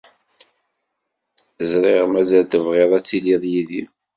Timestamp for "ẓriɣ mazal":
1.71-2.45